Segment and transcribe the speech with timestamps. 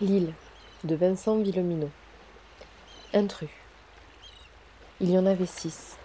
[0.00, 0.32] L'île
[0.82, 1.88] de Vincent Villeminot.
[3.12, 3.48] Intrus.
[5.00, 5.96] Il y en avait six,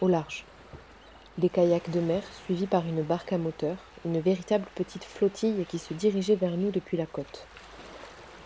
[0.00, 0.44] au large.
[1.36, 5.80] Des kayaks de mer suivis par une barque à moteur, une véritable petite flottille qui
[5.80, 7.48] se dirigeait vers nous depuis la côte.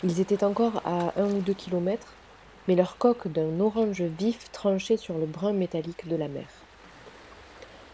[0.02, 2.14] Ils étaient encore à un ou deux kilomètres,
[2.66, 6.48] mais leur coque d'un orange vif tranchait sur le brun métallique de la mer.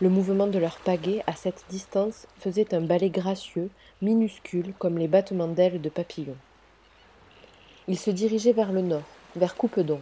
[0.00, 3.71] Le mouvement de leurs pagaies à cette distance faisait un balai gracieux,
[4.03, 6.37] minuscule comme les battements d'ailes de papillons.
[7.89, 9.03] Ils se dirigeaient vers le nord,
[9.37, 10.01] vers Coupedon.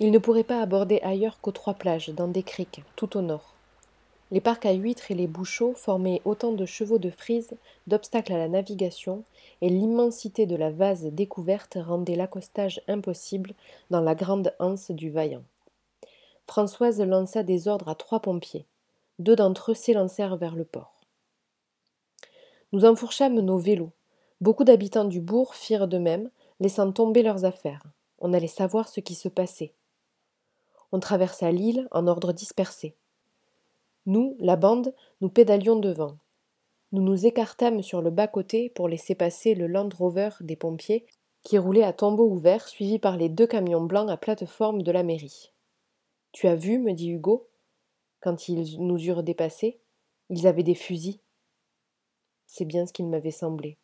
[0.00, 3.54] Ils ne pourraient pas aborder ailleurs qu'aux trois plages, dans des criques, tout au nord.
[4.30, 7.54] Les parcs à huîtres et les bouchots formaient autant de chevaux de frise,
[7.86, 9.22] d'obstacles à la navigation,
[9.60, 13.52] et l'immensité de la vase découverte rendait l'accostage impossible
[13.90, 15.44] dans la grande anse du Vaillant.
[16.46, 18.64] Françoise lança des ordres à trois pompiers.
[19.18, 20.94] Deux d'entre eux s'élancèrent vers le port.
[22.72, 23.92] Nous enfourchâmes nos vélos.
[24.40, 27.84] Beaucoup d'habitants du bourg firent de même, laissant tomber leurs affaires.
[28.18, 29.74] On allait savoir ce qui se passait.
[30.92, 32.96] On traversa l'île en ordre dispersé.
[34.06, 36.18] Nous, la bande, nous pédalions devant.
[36.92, 41.06] Nous nous écartâmes sur le bas-côté pour laisser passer le Land Rover des pompiers
[41.42, 45.02] qui roulait à tombeau ouvert, suivi par les deux camions blancs à plateforme de la
[45.02, 45.52] mairie.
[46.32, 47.48] Tu as vu, me dit Hugo,
[48.20, 49.78] quand ils nous eurent dépassés,
[50.30, 51.20] ils avaient des fusils.
[52.46, 53.76] C'est bien ce qu'il m'avait semblé.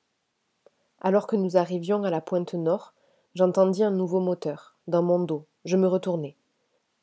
[1.01, 2.93] Alors que nous arrivions à la pointe nord,
[3.35, 5.47] j'entendis un nouveau moteur, dans mon dos.
[5.65, 6.37] Je me retournai.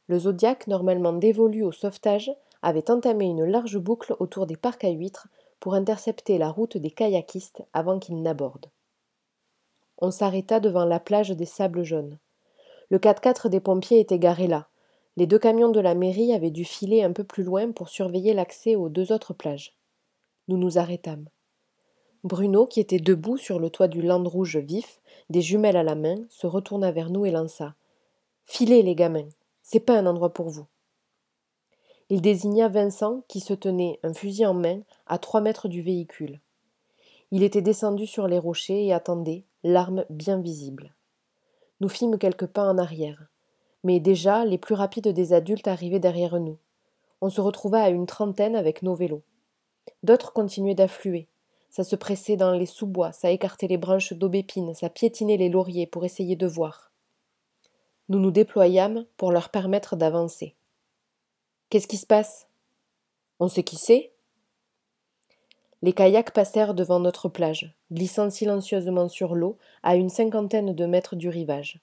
[0.07, 2.31] Le Zodiac, normalement dévolu au sauvetage,
[2.61, 5.27] avait entamé une large boucle autour des parcs à huîtres
[5.59, 8.69] pour intercepter la route des kayakistes avant qu'ils n'abordent.
[9.99, 12.19] On s'arrêta devant la plage des sables jaunes.
[12.89, 14.67] Le 4x4 des pompiers était garé là.
[15.17, 18.33] Les deux camions de la mairie avaient dû filer un peu plus loin pour surveiller
[18.33, 19.75] l'accès aux deux autres plages.
[20.47, 21.27] Nous nous arrêtâmes.
[22.27, 25.95] Bruno, qui était debout sur le toit du land rouge vif, des jumelles à la
[25.95, 27.73] main, se retourna vers nous et lança.
[28.45, 29.29] Filez, les gamins.
[29.63, 30.67] C'est pas un endroit pour vous.
[32.09, 36.39] Il désigna Vincent, qui se tenait, un fusil en main, à trois mètres du véhicule.
[37.31, 40.93] Il était descendu sur les rochers et attendait, l'arme bien visible.
[41.81, 43.27] Nous fîmes quelques pas en arrière.
[43.83, 46.57] Mais déjà, les plus rapides des adultes arrivaient derrière nous.
[47.21, 49.23] On se retrouva à une trentaine avec nos vélos.
[50.03, 51.27] D'autres continuaient d'affluer.
[51.77, 55.85] Ça se pressait dans les sous-bois, ça écartait les branches d'aubépine, ça piétinait les lauriers
[55.85, 56.91] pour essayer de voir.
[58.09, 60.55] Nous nous déployâmes pour leur permettre d'avancer.
[61.69, 62.47] Qu'est-ce qui se passe?
[63.39, 64.11] On sait qui c'est?
[65.83, 71.15] Les kayaks passèrent devant notre plage, glissant silencieusement sur l'eau à une cinquantaine de mètres
[71.15, 71.79] du rivage.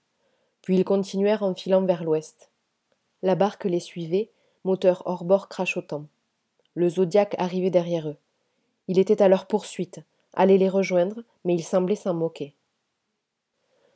[0.63, 2.51] Puis ils continuèrent en filant vers l'ouest.
[3.23, 4.33] La barque les suivait,
[4.65, 6.07] moteur hors bord crachotant.
[6.75, 8.17] Le Zodiac arrivait derrière eux.
[8.89, 10.01] Il était à leur poursuite,
[10.35, 12.55] allait les rejoindre, mais il semblait s'en moquer.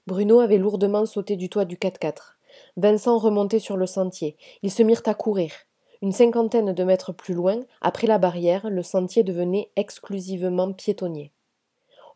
[0.06, 2.36] Bruno avait lourdement sauté du toit du 4x4.
[2.76, 4.36] Vincent remontait sur le sentier.
[4.62, 5.52] Ils se mirent à courir.
[6.00, 11.32] Une cinquantaine de mètres plus loin, après la barrière, le sentier devenait exclusivement piétonnier.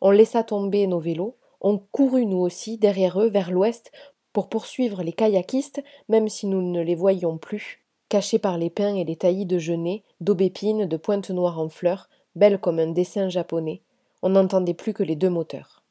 [0.01, 3.91] On laissa tomber nos vélos, on courut nous aussi derrière eux vers l'ouest
[4.31, 8.95] pour poursuivre les kayakistes, même si nous ne les voyions plus, cachés par les pins
[8.95, 13.29] et les taillis de genêts, d'aubépines, de pointes noires en fleurs, belle comme un dessin
[13.29, 13.81] japonais,
[14.21, 15.83] on n'entendait plus que les deux moteurs.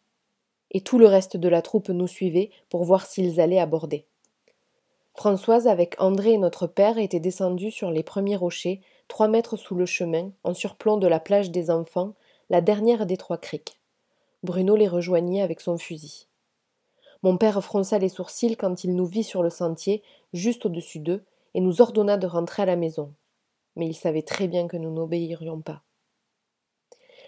[0.70, 4.06] Et tout le reste de la troupe nous suivait pour voir s'ils allaient aborder.
[5.14, 9.74] Françoise, avec André et notre père, était descendue sur les premiers rochers, trois mètres sous
[9.74, 12.14] le chemin, en surplomb de la plage des enfants,
[12.48, 13.78] la dernière des trois criques.
[14.42, 16.26] Bruno les rejoignit avec son fusil.
[17.22, 21.22] Mon père fronça les sourcils quand il nous vit sur le sentier, juste au-dessus d'eux,
[21.54, 23.12] et nous ordonna de rentrer à la maison.
[23.76, 25.82] Mais il savait très bien que nous n'obéirions pas.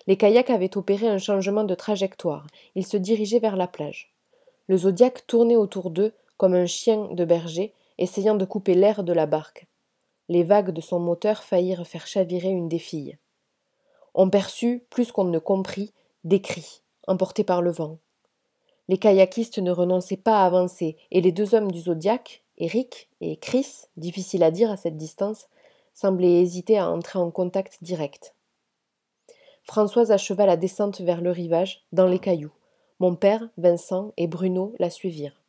[0.06, 2.46] Les kayaks avaient opéré un changement de trajectoire.
[2.74, 4.12] Ils se dirigeaient vers la plage.
[4.66, 9.12] Le Zodiac tournait autour d'eux comme un chien de berger, essayant de couper l'air de
[9.12, 9.66] la barque.
[10.28, 13.18] Les vagues de son moteur faillirent faire chavirer une des filles.
[14.14, 15.92] On perçut, plus qu'on ne comprit,
[16.24, 17.98] des cris, emportés par le vent.
[18.88, 23.36] Les kayakistes ne renonçaient pas à avancer, et les deux hommes du Zodiac, Eric et
[23.36, 25.48] Chris, difficile à dire à cette distance,
[25.94, 28.33] semblaient hésiter à entrer en contact direct.
[29.64, 32.52] Françoise acheva la descente vers le rivage, dans les cailloux.
[33.00, 35.40] Mon père, Vincent et Bruno la suivirent.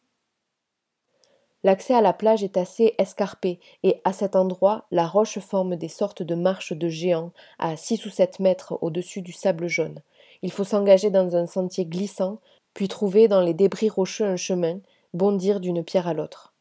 [1.64, 5.88] L'accès à la plage est assez escarpé, et à cet endroit, la roche forme des
[5.88, 10.02] sortes de marches de géants, à six ou sept mètres au-dessus du sable jaune.
[10.44, 12.40] Il faut s'engager dans un sentier glissant,
[12.74, 14.80] puis trouver dans les débris rocheux un chemin,
[15.14, 16.54] bondir d'une pierre à l'autre.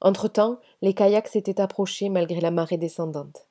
[0.00, 3.47] Entre-temps, les kayaks s'étaient approchés malgré la marée descendante.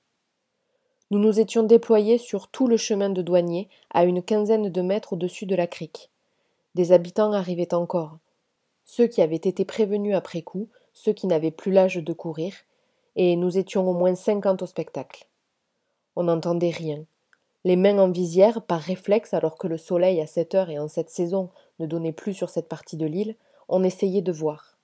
[1.09, 5.13] Nous nous étions déployés sur tout le chemin de douanier, à une quinzaine de mètres
[5.13, 6.11] au-dessus de la crique.
[6.75, 8.17] Des habitants arrivaient encore,
[8.83, 12.53] ceux qui avaient été prévenus après coup, ceux qui n'avaient plus l'âge de courir,
[13.15, 15.27] et nous étions au moins cinquante au spectacle.
[16.15, 17.05] On n'entendait rien.
[17.63, 20.87] Les mains en visière, par réflexe, alors que le soleil à cette heure et en
[20.87, 21.49] cette saison
[21.79, 23.35] ne donnait plus sur cette partie de l'île,
[23.69, 24.77] on essayait de voir.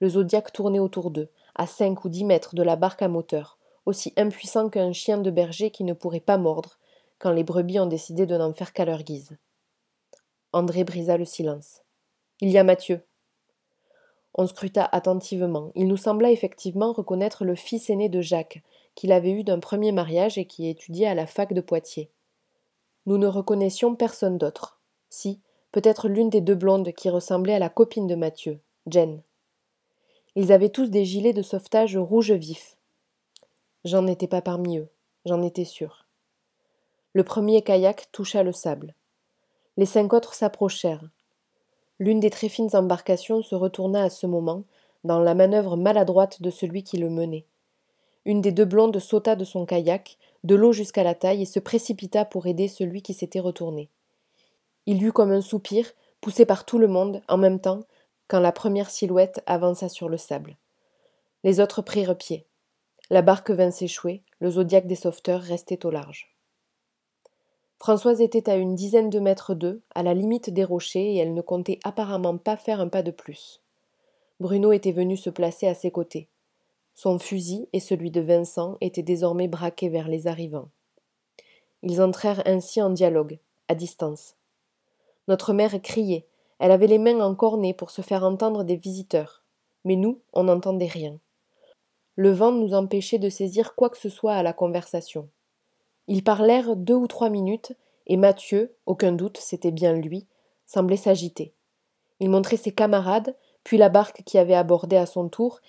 [0.00, 3.57] Le zodiaque tournait autour d'eux, à cinq ou dix mètres de la barque à moteur,
[3.88, 6.78] aussi impuissant qu'un chien de berger qui ne pourrait pas mordre,
[7.18, 9.38] quand les brebis ont décidé de n'en faire qu'à leur guise.
[10.52, 11.82] André brisa le silence.
[12.40, 13.00] Il y a Mathieu.
[14.34, 15.72] On scruta attentivement.
[15.74, 18.62] Il nous sembla effectivement reconnaître le fils aîné de Jacques,
[18.94, 22.10] qu'il avait eu d'un premier mariage et qui étudiait à la fac de Poitiers.
[23.06, 24.80] Nous ne reconnaissions personne d'autre.
[25.08, 25.40] Si,
[25.72, 29.22] peut-être l'une des deux blondes qui ressemblait à la copine de Mathieu, Jen.
[30.36, 32.77] Ils avaient tous des gilets de sauvetage rouge vif.
[33.88, 34.90] J'en étais pas parmi eux,
[35.24, 36.04] j'en étais sûr.
[37.14, 38.94] Le premier kayak toucha le sable.
[39.78, 41.08] Les cinq autres s'approchèrent.
[41.98, 44.64] L'une des très fines embarcations se retourna à ce moment,
[45.04, 47.46] dans la manœuvre maladroite de celui qui le menait.
[48.26, 51.58] Une des deux blondes sauta de son kayak, de l'eau jusqu'à la taille, et se
[51.58, 53.88] précipita pour aider celui qui s'était retourné.
[54.84, 55.90] Il eut comme un soupir,
[56.20, 57.80] poussé par tout le monde, en même temps,
[58.26, 60.58] quand la première silhouette avança sur le sable.
[61.42, 62.44] Les autres prirent pied.
[63.10, 66.34] La barque vint s'échouer, le zodiaque des sauveteurs restait au large.
[67.78, 71.32] Françoise était à une dizaine de mètres d'eux, à la limite des rochers, et elle
[71.32, 73.62] ne comptait apparemment pas faire un pas de plus.
[74.40, 76.28] Bruno était venu se placer à ses côtés.
[76.94, 80.68] Son fusil et celui de Vincent étaient désormais braqués vers les arrivants.
[81.82, 83.38] Ils entrèrent ainsi en dialogue,
[83.68, 84.34] à distance.
[85.28, 86.26] Notre mère criait,
[86.58, 89.44] elle avait les mains encornées pour se faire entendre des visiteurs.
[89.84, 91.18] Mais nous, on n'entendait rien.
[92.18, 95.28] Le vent nous empêchait de saisir quoi que ce soit à la conversation.
[96.08, 97.74] Ils parlèrent deux ou trois minutes,
[98.08, 100.26] et Mathieu, aucun doute, c'était bien lui,
[100.66, 101.54] semblait s'agiter.
[102.18, 105.60] Il montrait ses camarades, puis la barque qui avait abordé à son tour,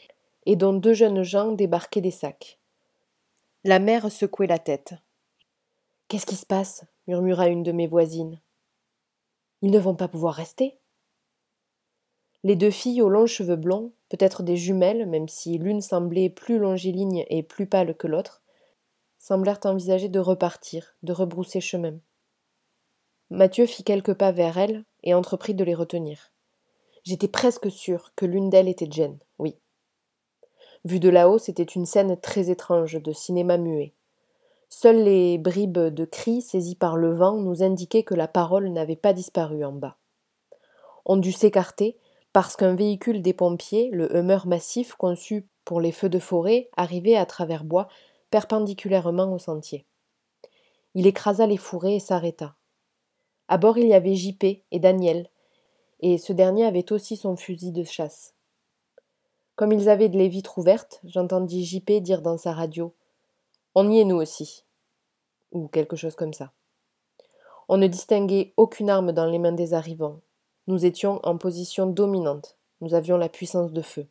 [0.48, 2.58] et dont deux jeunes gens débarquaient des sacs.
[3.64, 4.96] La mère secouait la tête.
[6.08, 6.84] Qu'est-ce qui se passe?
[7.06, 8.42] murmura une de mes voisines.
[9.62, 10.80] Ils ne vont pas pouvoir rester?
[12.44, 16.60] Les deux filles aux longs cheveux blonds, peut-être des jumelles, même si l'une semblait plus
[16.60, 18.42] longiligne et plus pâle que l'autre,
[19.18, 22.00] semblèrent envisager de repartir, de rebrousser chemin.
[23.30, 26.32] Mathieu fit quelques pas vers elles et entreprit de les retenir.
[27.04, 29.56] J'étais presque sûr que l'une d'elles était Jane, oui.
[30.86, 33.94] Vu de là-haut, c'était une scène très étrange de cinéma muet.
[34.70, 38.96] Seules les bribes de cris saisies par le vent nous indiquaient que la parole n'avait
[38.96, 39.98] pas disparu en bas.
[41.06, 41.98] On dut s'écarter
[42.34, 47.16] parce qu'un véhicule des pompiers, le Hummer massif conçu pour les feux de forêt, arrivait
[47.16, 47.88] à travers bois
[48.30, 49.86] perpendiculairement au sentier.
[50.96, 52.56] Il écrasa les fourrés et s'arrêta.
[53.48, 55.30] À bord il y avait JP et Daniel,
[56.02, 58.34] et ce dernier avait aussi son fusil de chasse.
[59.56, 62.94] Comme ils avaient les vitres ouvertes, j'entendis JP dire dans sa radio
[63.76, 64.64] On y est nous aussi.
[65.52, 66.54] Ou quelque chose comme ça.
[67.68, 70.22] On ne distinguait aucune arme dans les mains des arrivants.
[70.70, 72.56] Nous étions en position dominante.
[72.82, 74.06] Nous avions la puissance de feu.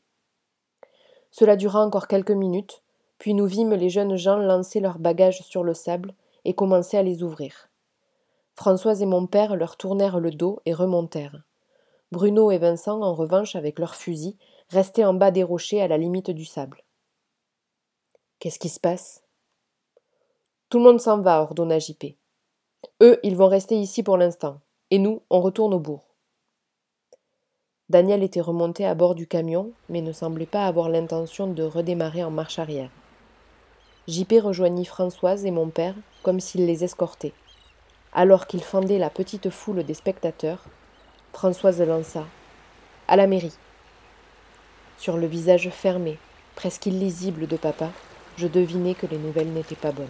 [1.30, 2.82] Cela dura encore quelques minutes,
[3.18, 6.14] puis nous vîmes les jeunes gens lancer leurs bagages sur le sable
[6.44, 7.70] et commencer à les ouvrir.
[8.56, 11.44] Françoise et mon père leur tournèrent le dos et remontèrent.
[12.10, 14.34] Bruno et Vincent, en revanche, avec leurs fusils,
[14.68, 16.82] restaient en bas des rochers à la limite du sable.
[18.40, 19.22] Qu'est-ce qui se passe
[20.70, 22.16] Tout le monde s'en va, ordonna JP.
[23.00, 24.58] Eux, ils vont rester ici pour l'instant,
[24.90, 26.07] et nous, on retourne au bourg.
[27.90, 32.22] Daniel était remonté à bord du camion, mais ne semblait pas avoir l'intention de redémarrer
[32.22, 32.90] en marche arrière.
[34.08, 37.32] JP rejoignit Françoise et mon père comme s'il les escortait.
[38.12, 40.64] Alors qu'il fendait la petite foule des spectateurs,
[41.32, 42.26] Françoise lança
[43.06, 43.56] À la mairie.
[44.98, 46.18] Sur le visage fermé,
[46.56, 47.90] presque illisible de papa,
[48.36, 50.06] je devinai que les nouvelles n'étaient pas bonnes.